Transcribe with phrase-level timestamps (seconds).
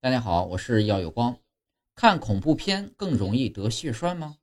[0.00, 1.40] 大家好，我是耀有光。
[1.96, 4.38] 看恐怖片更容易得血栓吗？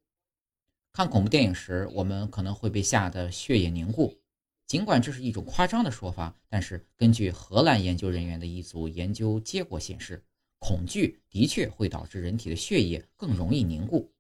[0.92, 4.20] 看恐怖电影时，我们可能会被吓得血液凝固。
[4.68, 10.22] 尽管这是一种夸张的说法，但是根据荷兰研究人员的一组研究结果显示，
[10.60, 14.12] 恐惧的确会导致人体的血液更容易凝固。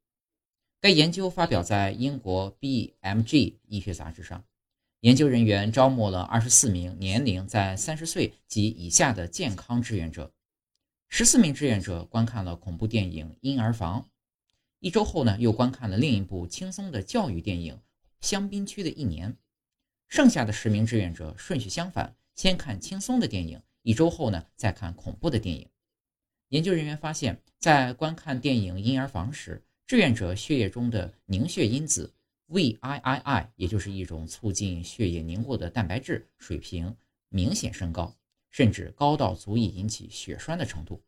[0.79, 4.41] 该研究发表在英国 BMG 医学杂志上。
[5.01, 10.31] 研究人员招募了二十四名年龄在三十岁及以下的健康志愿者。
[11.17, 14.01] 十四名志愿者观看了恐怖电影《婴儿房》，
[14.81, 17.73] 一周后呢，又观看了另一部轻松的教育电影
[18.19, 19.31] 《香槟区的一年》。
[20.09, 25.69] 剩下的十名志愿者顺序相反，先看轻松的电影，一周后呢，再看恐怖的电影。
[26.49, 32.13] 研究人员发现，在观看电影《婴儿房》时，志愿者血液中的凝血因子
[32.49, 36.93] VIII，也就是一种促进血液凝固的蛋白质水平
[37.29, 38.13] 明显升高。
[38.55, 41.03] 甚至高到足以引起血栓的程度。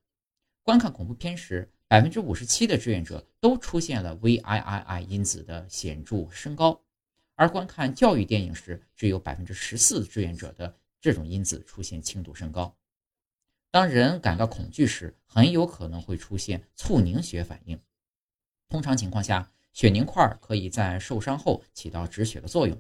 [0.63, 6.77] 观看恐怖片时，百分之五十七的志愿者都出现了 VIII 因子的显著升高，
[7.35, 12.75] 而观看教育电影时，只有百分之十四志愿者的这种因子出现轻度升高。
[13.71, 17.79] 当人感到恐惧时，很有可能会出现促凝血反应。
[18.67, 22.77] 通常情况下，血凝块可以在受伤后起到止血的作用。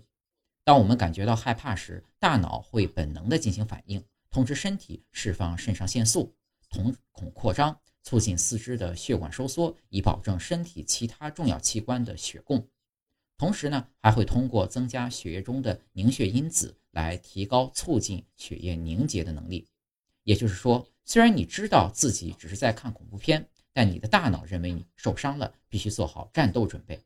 [0.65, 4.03] 当我们感觉到害怕时，大脑会本能地进行反应。
[4.37, 6.31] 通知身体释放肾上腺素，
[6.69, 12.63] 瞳孔扩张，促进四肢的血管收缩，以保证身体其他重要器官的血供。
[13.35, 19.67] 同时呢，还会通过增加血液中的凝血因子来提高促进血液凝结的能力。
[20.21, 27.03] 也就是说，虽然你知道自己只是在看恐怖片，但你的大脑认为你受伤了，必须做好战斗准备。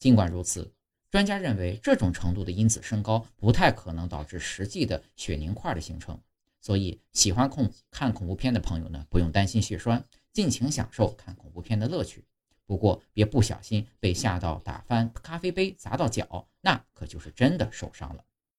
[0.00, 0.74] 尽管如此，
[1.12, 6.20] 专家认为这种程度的因子升高不太可能导致实际的血凝块的形成。
[6.60, 12.24] 所以，喜欢恐看恐怖片的朋友呢，不用担心血栓，尽情享受看恐怖片的乐趣。
[12.66, 18.24] 不过，别不小心被吓到打翻咖啡杯、砸到脚，那可就是真的受伤了。